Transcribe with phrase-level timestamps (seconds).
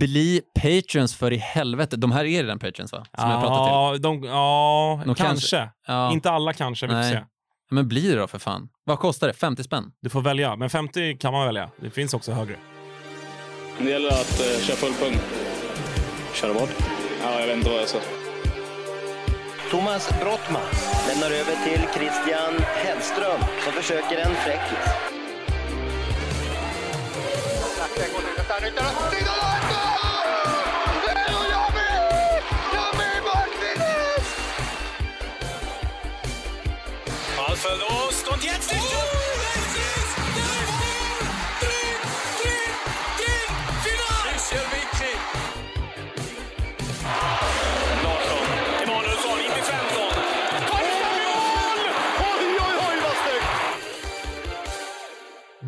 [0.00, 1.96] Bli patrons för i helvete.
[1.96, 3.06] De här är redan patrons va?
[3.18, 3.72] Som jag pratat till.
[3.72, 5.24] Ja, de, ja De kanske.
[5.56, 6.12] kanske- Ja.
[6.12, 7.24] Inte alla kanske, vi får se.
[7.70, 8.68] Men bli det då för fan.
[8.84, 9.32] Vad kostar det?
[9.32, 9.84] 50 spänn?
[10.02, 11.70] Du får välja, men 50 kan man välja.
[11.80, 12.56] Det finns också högre.
[13.78, 15.18] Det gäller att eh, köra full pung.
[16.34, 16.68] Köra vad?
[17.22, 17.98] Ja, jag vet inte vad jag sa.
[19.70, 20.62] Thomas Brottman
[21.08, 22.54] lämnar över till Christian
[22.84, 24.92] Hellström som försöker en fräckis.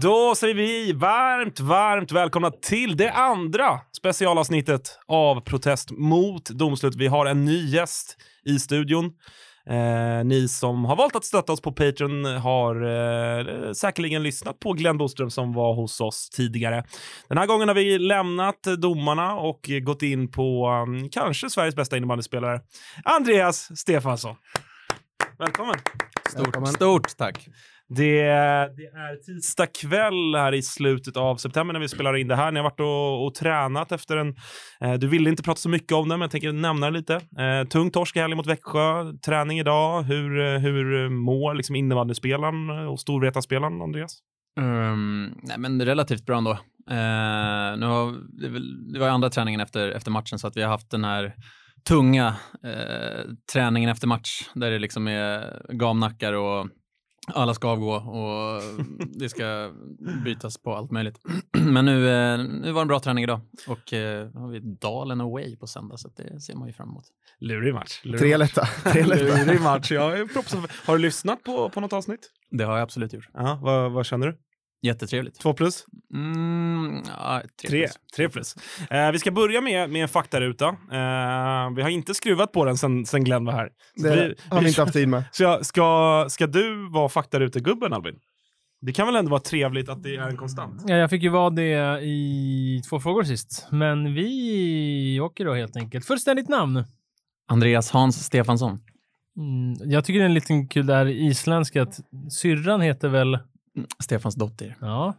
[0.01, 6.95] Då säger vi varmt, varmt välkomna till det andra specialavsnittet av Protest mot domslut.
[6.97, 9.05] Vi har en ny gäst i studion.
[9.71, 14.73] Eh, ni som har valt att stötta oss på Patreon har eh, säkerligen lyssnat på
[14.73, 16.85] Glenn Boström som var hos oss tidigare.
[17.29, 21.97] Den här gången har vi lämnat domarna och gått in på um, kanske Sveriges bästa
[21.97, 22.61] innebandyspelare,
[23.05, 24.37] Andreas Stefansson.
[25.39, 25.75] Välkommen!
[26.29, 27.49] Stort, stort tack.
[27.89, 28.23] Det,
[28.77, 32.53] det är tisdag kväll här i slutet av september när vi spelar in det här.
[32.53, 34.35] Ni har varit och, och tränat efter en...
[34.81, 37.15] Eh, du ville inte prata så mycket om det, men jag tänker nämna det lite.
[37.15, 39.13] Eh, tung torsk i helgen mot Växjö.
[39.27, 40.03] Träning idag.
[40.03, 44.19] Hur, eh, hur mår liksom innebandyspelaren och Storvretaspelaren, Andreas?
[44.61, 46.51] Um, nej, men relativt bra ändå.
[46.51, 48.49] Uh, nu har, det,
[48.93, 51.35] det var andra träningen efter, efter matchen så att vi har haft den här
[51.89, 52.27] tunga
[52.65, 56.69] eh, träningen efter match där det liksom är gamnackar och
[57.35, 58.63] alla ska avgå och
[59.15, 59.73] det ska
[60.25, 61.19] bytas på allt möjligt.
[61.59, 65.21] Men nu, eh, nu var det en bra träning idag och eh, har vi Dalen
[65.21, 67.05] away på söndag så det ser man ju fram emot.
[67.41, 68.01] Lurig match.
[68.05, 68.67] Lurig Tre lätta.
[68.93, 69.91] Tre Lurig match.
[69.91, 70.87] Jag är.
[70.87, 72.31] Har du lyssnat på, på något avsnitt?
[72.51, 73.29] Det har jag absolut gjort.
[73.35, 74.39] Ja, vad, vad känner du?
[74.83, 75.41] Jättetrevligt.
[75.41, 75.87] Två plus?
[76.15, 77.97] Mm, ja, tre, Tre, plus.
[78.17, 78.57] tre plus.
[78.91, 80.67] Eh, vi ska börja med, med en faktaruta.
[80.69, 83.71] Eh, vi har inte skruvat på den sen, sen Glenn var här.
[83.97, 85.25] Så Det har vi inte haft tid med.
[85.33, 88.15] Så jag, ska, ska du vara faktarutegubben Albin?
[88.81, 90.83] Det kan väl ändå vara trevligt att det är en konstant?
[90.87, 95.77] Ja, jag fick ju vara det i två frågor sist, men vi åker då helt
[95.77, 96.07] enkelt.
[96.07, 96.85] Fullständigt namn?
[97.49, 98.81] Andreas Hans Stefansson.
[99.39, 102.01] Mm, jag tycker det är en liten kul där isländska att
[102.31, 103.39] syrran heter väl...
[103.99, 104.77] Stefans dotter.
[104.81, 105.15] Ja.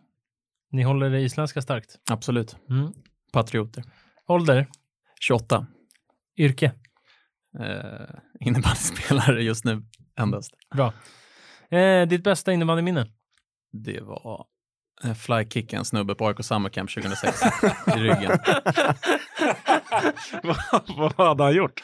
[0.71, 1.99] Ni håller det isländska starkt.
[2.11, 2.55] Absolut.
[2.69, 2.93] Mm.
[3.31, 3.83] Patrioter.
[4.27, 4.67] Ålder?
[5.19, 5.67] 28.
[6.37, 6.71] Yrke?
[7.59, 9.83] Eh, innebandyspelare just nu
[10.19, 10.51] endast.
[10.75, 10.93] Bra.
[11.77, 13.07] Eh, ditt bästa innebandyminne?
[13.71, 14.45] Det var
[15.03, 17.41] eh, flykick en snubbe på AIK Summer Camp 2006
[17.87, 18.39] i ryggen.
[20.43, 21.83] vad, vad hade han gjort?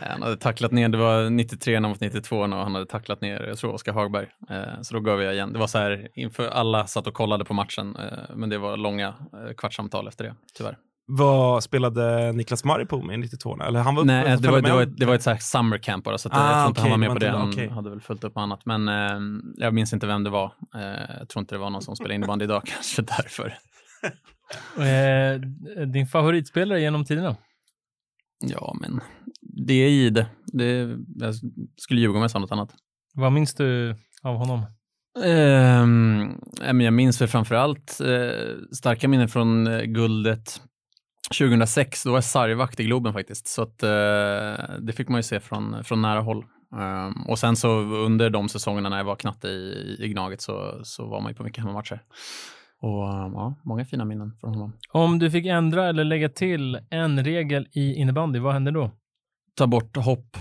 [0.00, 3.58] Han hade tacklat ner, det var 93 mot 92 och han hade tacklat ner, jag
[3.58, 4.26] tror Oskar Hagberg.
[4.50, 5.52] Eh, så då gav jag igen.
[5.52, 8.76] Det var så här, inför alla satt och kollade på matchen, eh, men det var
[8.76, 10.76] långa eh, kvartssamtal efter det, tyvärr.
[11.10, 13.58] Vad spelade Niklas Maripo med i 92?
[13.62, 15.36] Eller han var uppe Nej, det var, det, var, ett- det var ett så här
[15.38, 17.30] summer camp bara, så att Ah, jag tror inte han okej, var med på det.
[17.30, 17.68] Han okej.
[17.68, 18.66] hade väl fullt upp med annat.
[18.66, 19.18] Men eh,
[19.56, 20.52] jag minns inte vem det var.
[20.74, 23.54] Eh, jag tror inte det var någon som spelar innebandy idag, kanske därför.
[24.78, 25.40] Eh,
[25.86, 27.36] din favoritspelare genom tiderna?
[28.40, 29.00] Ja, men
[29.68, 30.26] det är Ide.
[30.46, 31.34] Det, jag
[31.76, 32.74] skulle ljuga om jag sa något annat.
[33.14, 34.62] Vad minns du av honom?
[36.60, 40.60] Men jag minns väl framförallt eh, starka minnen från eh, guldet
[41.38, 42.04] 2006.
[42.04, 43.48] Då var jag sargvakt i Globen faktiskt.
[43.48, 46.44] Så att, eh, det fick man ju se från, från nära håll.
[46.76, 50.80] Ehm, och sen så under de säsongerna när jag var knatte i, i Gnaget så,
[50.82, 52.02] så var man ju på mycket hemmamatcher.
[52.80, 54.72] Och ja, många fina minnen från honom.
[54.92, 58.90] Om du fick ändra eller lägga till en regel i innebandy, vad händer då?
[59.58, 60.36] Ta bort hopp.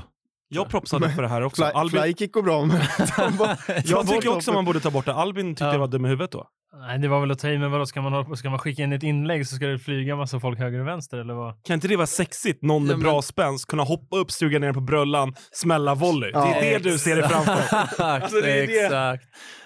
[0.50, 1.62] Jag propsade för det här också.
[1.64, 2.78] Fly, Albin, flykick går bra, men
[3.86, 5.14] jag tycker också man borde ta bort det.
[5.14, 5.72] Albin tyckte Ja.
[5.72, 6.48] jag var dum i huvudet då.
[6.80, 8.94] Nej, det var väl att ta i, men vadå, ska man, ska man skicka in
[8.94, 11.64] ett inlägg så ska det flyga massa folk höger och vänster eller vad?
[11.64, 12.62] Kan inte det vara sexigt?
[12.64, 16.32] Någon med Ja, men- bra spänst, kunna hoppa upp, suga ner på bröllan, smälla volley.
[16.34, 16.46] Ja.
[16.46, 17.54] Det är det du ser dig framför.
[18.04, 18.86] Alltså, det är det.
[18.86, 19.24] exakt,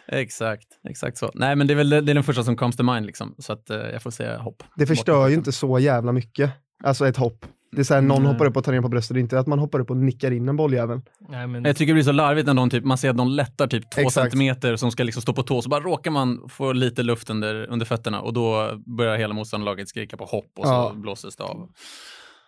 [0.07, 1.31] exakt, exakt så.
[1.33, 3.35] Nej, men det är väl det är den första som comes to mind liksom.
[3.37, 4.63] Så att eh, jag får säga hopp.
[4.75, 6.51] Det förstör ju inte så jävla mycket.
[6.83, 7.45] Alltså ett hopp.
[7.71, 8.31] Det är så här, någon Nej.
[8.31, 9.97] hoppar upp och tar ner på bröstet, det är inte att man hoppar upp och
[9.97, 11.01] nickar in en bolljävel.
[11.29, 13.35] Nej, men Jag tycker det blir så larvigt när någon typ, man ser att någon
[13.35, 14.13] lättar typ två Exakt.
[14.13, 17.65] centimeter som ska liksom stå på tå, så bara råkar man få lite luft under,
[17.69, 20.91] under fötterna och då börjar hela motståndarlaget skrika på hopp och så Ja.
[20.95, 21.69] blåses det av.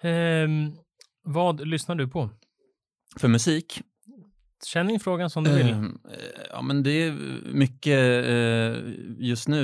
[0.02, 0.72] Ehm,
[1.24, 2.30] vad lyssnar du på?
[3.20, 3.82] För musik
[4.66, 5.70] Känn in frågan som du vill.
[5.70, 5.80] Eh,
[6.52, 7.12] Ja, men det är
[7.54, 9.64] mycket eh, just nu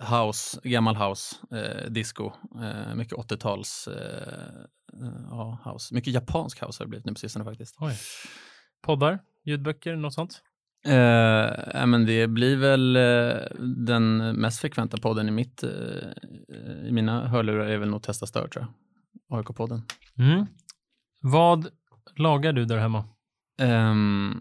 [0.00, 2.32] eh, house, gammal house, eh, disco,
[2.62, 3.94] eh, mycket 80-tals eh,
[5.02, 5.94] eh, ja, house.
[5.94, 7.76] Mycket japansk house har det blivit nu på sistone faktiskt.
[7.78, 7.94] Oj.
[8.82, 10.42] Poddar, ljudböcker, något sånt?
[10.86, 10.94] Eh,
[11.74, 13.36] ja, men det blir väl eh,
[13.86, 15.70] den mest frekventa podden i, mitt, eh,
[16.86, 19.38] i mina hörlurar är väl nog Testa Stör tror jag.
[19.38, 19.82] AIK-podden.
[20.18, 20.46] Mm.
[21.20, 21.68] Vad
[22.16, 23.04] lagar du där hemma?
[23.60, 24.40] Ehm,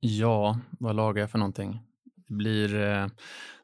[0.00, 1.80] ja, vad lagar jag för någonting?
[2.28, 3.10] Det blir, det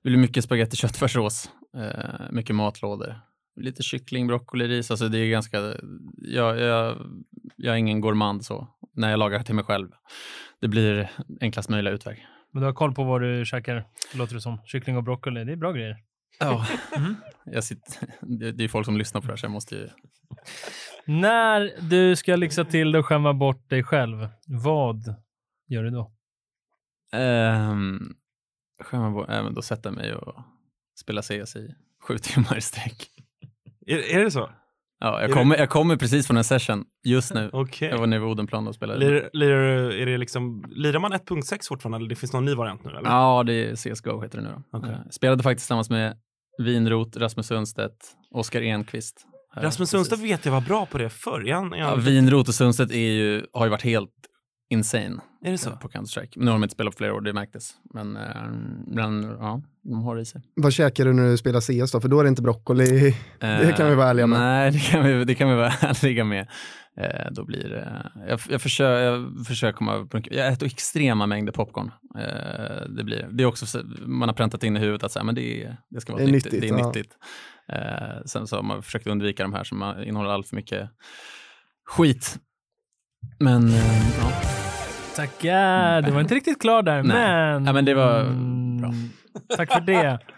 [0.03, 3.21] blir mycket spagetti köttfärssås, eh, mycket matlådor,
[3.61, 4.91] lite kyckling, broccoli, ris.
[4.91, 5.75] Alltså det är ganska,
[6.17, 6.97] jag, jag,
[7.57, 9.89] jag är ingen gourmand så, när jag lagar till mig själv.
[10.61, 11.11] Det blir
[11.41, 12.27] enklast möjliga utväg.
[12.53, 13.85] Men du har koll på vad du käkar,
[14.15, 14.59] låter det som.
[14.65, 15.97] Kyckling och broccoli, det är bra grejer.
[16.41, 16.67] Ja,
[16.97, 17.17] Mm.
[17.45, 19.89] jag sitter, det, det är folk som lyssnar på det här så jag måste ju
[21.05, 25.15] När du ska lyxa till det och skämma bort dig själv, vad
[25.69, 26.13] gör du då?
[27.17, 28.15] Um,
[29.29, 30.35] även då sätta mig och
[31.01, 33.11] spela CS i sju timmar i sträck.
[33.87, 34.51] Är, är det så?
[35.03, 37.51] Ja, jag kommer, jag kommer precis från en session just nu.
[37.53, 37.89] Okej.
[37.89, 38.99] Jag var nere vid Odenplan och spelade.
[38.99, 42.85] Lirar, lirar, är det liksom, lirar man 1.6 fortfarande eller det finns någon ny variant
[42.85, 42.91] nu?
[42.91, 43.11] Eller?
[43.11, 44.79] Ja, det är CSGO heter det nu då.
[44.79, 44.91] Okej.
[44.91, 46.17] Eh, Spelade faktiskt tillsammans med
[46.59, 49.27] Vinrot, Rasmus Sundstedt, Oskar Enqvist.
[49.57, 49.91] Rasmus.
[49.91, 51.53] Sundstedt vet jag var bra på det förr.
[51.53, 54.11] Han, Ja, Vinrot och Sundstedt är ju, har ju varit helt
[54.71, 55.71] insane är det så?
[55.71, 56.33] på Counter-Strike.
[56.37, 57.75] Nu har de inte spelat på flera år, det märktes.
[57.95, 58.23] Men, eh,
[58.87, 60.43] men ja, de har det i sig.
[60.57, 62.01] Vad käkar du när du spelar CS då?
[62.01, 63.17] För då är det inte broccoli.
[63.39, 64.37] Det kan vi vara ärliga med.
[64.37, 66.49] Eh, Nej, det kan vi, det kan vi vara ärliga med.
[66.97, 71.27] Eh, då blir det, jag, jag, försöker, jag försöker komma över på Jag äter extrema
[71.27, 71.91] mängder popcorn.
[72.19, 75.19] Eh, det, blir, det är också, så- man har präntat in i huvudet att så
[75.19, 76.53] här, men det, är, det ska vara Det är nyttigt.
[76.53, 77.17] nyttigt, det är nyttigt.
[77.73, 80.91] Eh, sen så har man försökt undvika de här som innehåller allt för mycket
[81.87, 82.39] skit.
[83.39, 84.33] Men eh, ja.
[85.17, 86.03] Tackar!
[86.03, 87.17] Du var inte riktigt klar där, Nej.
[87.17, 87.65] men...
[87.67, 88.93] Ja, men det var Mm, bra.
[89.57, 90.19] Tack för det.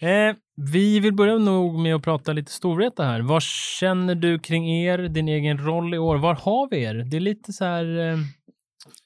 [0.00, 0.34] Eh,
[0.72, 3.20] vi vill börja nog med att prata lite Storvreta här.
[3.20, 6.16] Vad känner du kring er, din egen roll i år?
[6.16, 6.94] Var har vi er?
[6.94, 7.98] Det är lite så här...
[7.98, 8.16] Eh,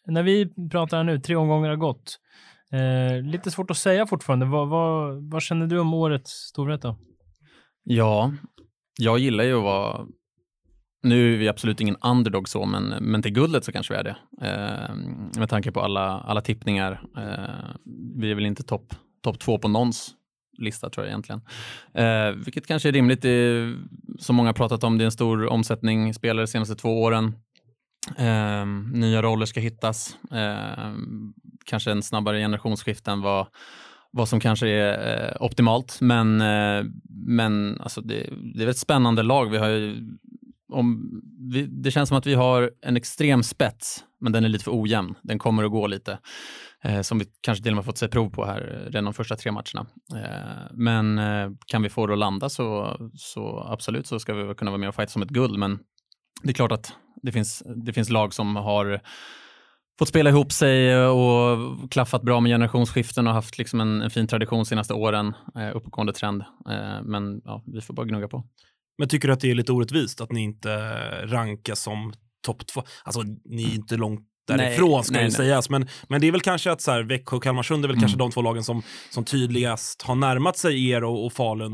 [0.06, 2.18] när vi pratar här nu, tre omgångar har gått.
[2.72, 4.46] Eh, lite svårt att säga fortfarande.
[4.46, 6.96] Vad, vad, vad känner du om årets Storvreta?
[7.84, 8.32] Ja,
[8.98, 10.06] jag gillar ju att vara...
[11.06, 14.04] Nu är vi absolut ingen underdog så, men, men till guldet så kanske vi är
[14.04, 14.16] det.
[14.42, 14.94] Eh,
[15.38, 17.00] med tanke på alla, alla tippningar.
[17.16, 17.76] Eh,
[18.16, 20.14] vi är väl inte topp top två på någons
[20.58, 21.40] lista tror jag egentligen.
[21.94, 23.24] Eh, vilket kanske är rimligt.
[23.24, 23.74] I,
[24.18, 27.34] som många har pratat om, det är en stor omsättning spelare de senaste två åren.
[28.16, 30.16] Eh, nya roller ska hittas.
[30.32, 30.94] Eh,
[31.64, 33.46] kanske en snabbare generationsskifte än vad,
[34.10, 35.98] vad som kanske är eh, optimalt.
[36.00, 36.84] Men, eh,
[37.26, 39.50] men alltså det, det är ett spännande lag.
[39.50, 40.08] Vi har ju,
[40.68, 41.10] om,
[41.52, 44.82] vi, det känns som att vi har en extrem spets, men den är lite för
[44.82, 45.14] ojämn.
[45.22, 46.18] Den kommer att gå lite.
[46.82, 49.14] Eh, som vi kanske till och med fått se prov på här eh, redan de
[49.14, 49.86] första tre matcherna.
[50.14, 54.54] Eh, men eh, kan vi få det att landa så, så absolut så ska vi
[54.54, 55.58] kunna vara med och fighta som ett guld.
[55.58, 55.78] Men
[56.42, 56.92] det är klart att
[57.22, 59.00] det finns, det finns lag som har
[59.98, 64.10] fått spela ihop sig eh, och klaffat bra med generationsskiften och haft liksom en, en
[64.10, 66.42] fin tradition de senaste åren, eh, uppåtgående trend.
[66.68, 68.44] Eh, men ja, vi får bara gnugga på.
[68.98, 70.76] Men tycker du att det är lite orättvist att ni inte
[71.26, 72.12] rankas som
[72.46, 72.82] topp två?
[73.04, 75.32] Alltså, ni är inte långt därifrån Nej, ska nej, ju nej.
[75.36, 77.94] sägas, men, men det är väl kanske att så här, Växjö och Kalmarsund är väl
[77.94, 78.00] Mm.
[78.00, 81.72] kanske de två lagen som, som tydligast har närmat sig er och, och Falun.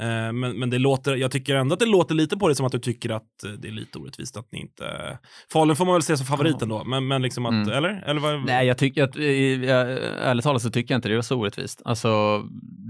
[0.00, 2.66] Eh, men, men det låter, jag tycker ändå att det låter lite på det som
[2.66, 5.18] att du tycker att eh, det är lite orättvist att ni inte...
[5.52, 7.68] Falun får man väl se som favoriten då, men, men liksom att, Mm.
[7.68, 8.02] eller?
[8.06, 9.90] eller vad, Nej, jag tycker att, jag,
[10.22, 11.82] ärligt talat så tycker jag inte det är så orättvist.
[11.84, 12.42] Alltså,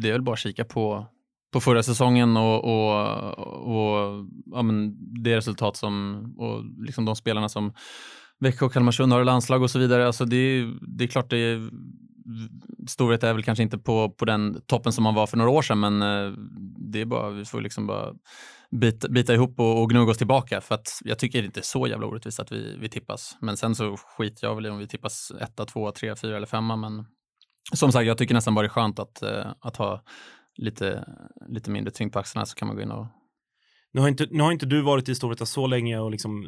[0.03, 1.07] det är väl bara att kika på,
[1.57, 2.93] på förra säsongen och, och,
[3.77, 7.73] och ja, men det resultat som, och liksom de spelarna som
[8.41, 10.07] Växjö och Kalmarsund har i landslag och så vidare.
[10.07, 11.71] Alltså det, är- det är klart det är,
[12.89, 15.63] storhet är väl kanske inte på, på den toppen som man var för några år
[15.63, 16.33] sedan, men eh,
[16.93, 18.13] det är bara, vi får liksom bara
[18.81, 20.61] bita, bita ihop och, och gnugga oss tillbaka.
[20.61, 23.37] För att jag tycker det inte är så jävla orättvist att vi, vi tippas.
[23.41, 26.47] Men sen så skiter jag väl i om vi tippas etta, tvåa, trea, fyra eller
[26.47, 26.77] femma.
[26.77, 27.05] Men
[27.75, 30.03] som sagt, jag tycker nästan bara det är skönt att, eh, att ha
[30.57, 31.05] lite,
[31.49, 33.07] lite mindre tyngd på axlarna så kan man gå in och
[33.93, 36.45] Nu har inte, nu har inte du varit i Storvreta så länge och liksom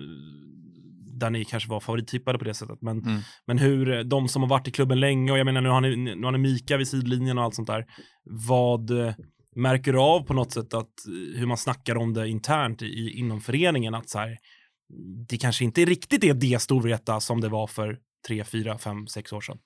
[1.18, 2.82] där ni kanske var favorittippade på det sättet.
[2.82, 3.20] Men, Mm.
[3.46, 5.96] men hur, de som har varit i klubben länge och jag menar nu har ni,
[5.96, 7.86] nu har ni Mika vid sidlinjen och allt sånt där.
[8.24, 9.14] Vad eh,
[9.56, 10.92] märker du av på något sätt att
[11.34, 14.36] hur man snackar om det internt i, inom föreningen att så här,
[15.28, 17.98] det kanske inte riktigt är det Storvreta som det var för
[18.28, 19.58] tre, fyra, fem, sex år sedan.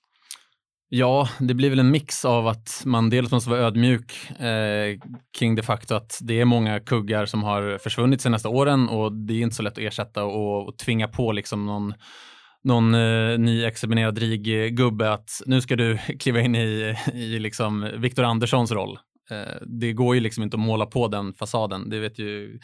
[0.95, 4.99] Ja, det blir väl en mix av att man dels måste vara ödmjuk eh,
[5.39, 9.13] kring det faktum att det är många kuggar som har försvunnit de senaste åren och
[9.13, 11.95] det är inte så lätt att ersätta och, och tvinga på liksom någon,
[12.65, 18.25] någon eh, nyexaminerad RIG-gubbe eh, att nu ska du kliva in i, i liksom Viktor
[18.25, 18.99] Anderssons roll.
[19.31, 21.91] Eh, det går ju liksom inte att måla på den fasaden.
[21.91, 22.59] Det vet ju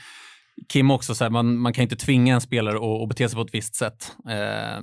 [0.68, 3.36] Kim också, så här, man, man kan inte tvinga en spelare att, att bete sig
[3.36, 4.82] på ett visst sätt, eh,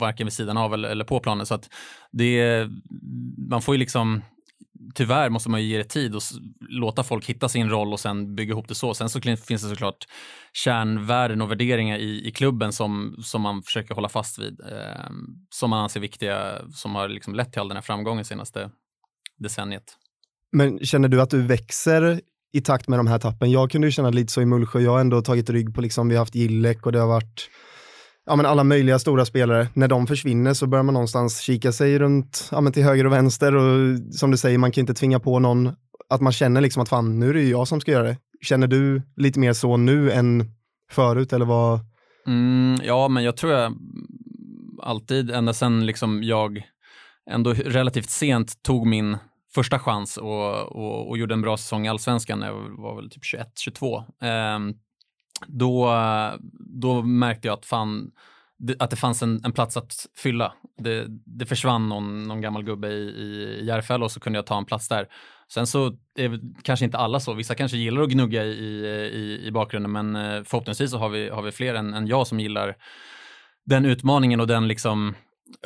[0.00, 1.46] varken vid sidan av eller, eller på planen.
[1.46, 1.70] Så att
[2.10, 2.68] det,
[3.50, 4.22] man får ju liksom,
[4.94, 6.22] tyvärr måste man ju ge det tid och
[6.60, 8.94] låta folk hitta sin roll och sen bygga ihop det så.
[8.94, 10.08] Sen så finns det såklart
[10.52, 15.10] kärnvärden och värderingar i, i klubben som, som man försöker hålla fast vid, eh,
[15.50, 18.70] som man anser viktiga, som har liksom lett till all den här framgången senaste
[19.38, 19.96] decenniet.
[20.52, 22.20] Men känner du att du växer
[22.52, 23.50] i takt med de här tappen?
[23.50, 24.80] Jag kunde ju känna lite så i Mullsjö.
[24.80, 27.50] Jag har ändå tagit rygg på, liksom, vi har haft Gillek och det har varit
[28.26, 29.68] ja, men alla möjliga stora spelare.
[29.74, 33.12] När de försvinner så börjar man någonstans kika sig runt ja, men till höger och
[33.12, 35.72] vänster och som du säger, man kan inte tvinga på någon
[36.08, 38.16] att man känner liksom att fan, nu är det ju jag som ska göra det.
[38.40, 40.44] Känner du lite mer så nu än
[40.90, 41.80] förut eller vad?
[42.26, 43.74] Mm, ja, men jag tror jag
[44.82, 46.62] alltid, ända sedan liksom jag
[47.30, 49.16] ändå relativt sent tog min
[49.54, 53.10] första chans och, och, och gjorde en bra säsong i allsvenskan när jag var väl
[53.10, 53.98] typ 21-22.
[54.22, 54.74] Eh,
[55.46, 55.94] då,
[56.82, 58.10] då märkte jag att, fan,
[58.58, 60.52] det, att det fanns en, en plats att fylla.
[60.78, 63.08] Det, det försvann någon, någon gammal gubbe i,
[63.60, 65.08] i Järfälla och så kunde jag ta en plats där.
[65.52, 67.34] Sen så är kanske inte alla så.
[67.34, 71.28] Vissa kanske gillar att gnugga i, i, i bakgrunden, men eh, förhoppningsvis så har vi,
[71.28, 72.76] har vi fler än, än jag som gillar
[73.64, 75.14] den utmaningen och den liksom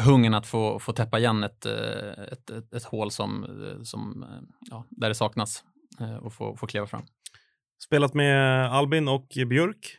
[0.01, 4.23] hungern att få, få täppa igen ett, eh, ett, ett, ett hål som, eh, som,
[4.23, 4.29] eh,
[4.71, 5.65] ja, där det saknas
[6.21, 7.03] och få, få kliva fram.
[7.83, 9.99] Spelat med Albin och Björk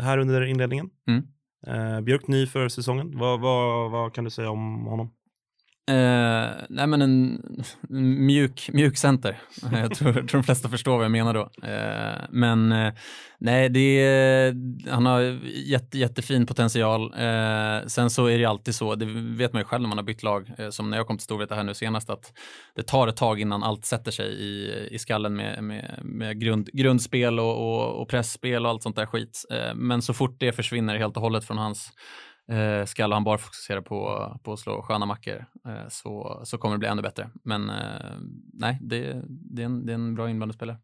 [0.00, 0.90] här under inledningen.
[1.08, 1.24] Mm.
[1.66, 3.18] Eh, Björk ny för säsongen.
[3.18, 5.10] Vad, vad, vad kan du säga om honom?
[5.90, 7.40] Uh, nej men en
[7.90, 9.40] en mjuk, mjuk center.
[9.72, 11.42] jag, tror, jag tror de flesta förstår vad jag menar då.
[11.42, 12.92] Uh, men uh,
[13.38, 14.54] nej, det är,
[14.90, 17.14] han har jätte, jättefin potential.
[17.86, 20.22] Sen så är det alltid så, det vet man ju själv när man har bytt
[20.22, 22.32] lag, som när jag kom till Storvreta här nu senast, att
[22.76, 26.70] det tar ett tag innan allt sätter sig i, i skallen med, med, med grund,
[26.72, 29.44] grundspel och, och, och pressspel och allt sånt där skit.
[29.74, 31.92] Men så fort det försvinner helt och hållet från hans
[32.48, 36.74] eh, skall han bara fokusera på, på att slå sköna mackor eh, så, så kommer
[36.74, 37.30] det bli ännu bättre.
[37.44, 38.16] Men eh,
[38.52, 40.78] nej, det, det, är en, det är en bra innebandyspelare.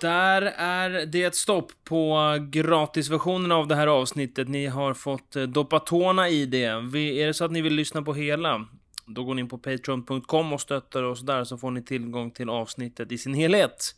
[0.00, 4.48] Där är det ett stopp på gratisversionen av det här avsnittet.
[4.48, 6.80] Ni har fått eh, doppa tårna i det.
[6.92, 8.66] Vi, är det så att ni vill lyssna på hela,
[9.06, 12.50] då går ni in på patreon.com och stöttar oss där så får ni tillgång till
[12.50, 13.94] avsnittet i sin helhet.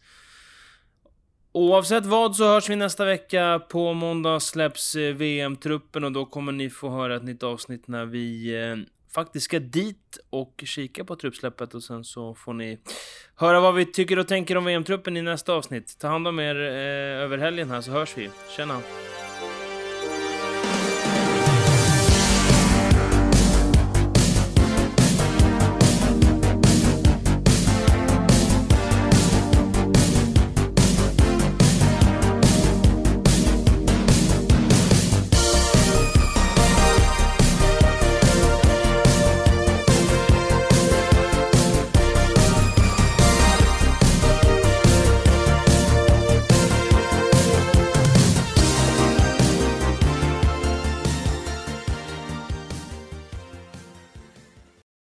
[1.56, 3.60] Oavsett vad så hörs vi nästa vecka.
[3.68, 8.06] På måndag släpps eh, VM-truppen och då kommer ni få höra ett nytt avsnitt när
[8.06, 8.76] vi eh,
[9.14, 12.78] faktiskt ska dit och kika på truppsläppet och sen så får ni
[13.36, 15.98] höra vad vi tycker och tänker om VM-truppen i nästa avsnitt.
[15.98, 18.30] Ta hand om er eh, över helgen här så hörs vi.
[18.56, 18.80] Tjena!